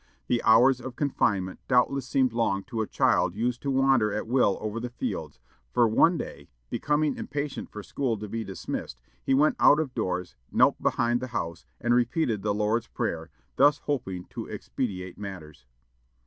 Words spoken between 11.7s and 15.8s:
and repeated the Lord's Prayer, thus hoping to expedite matters!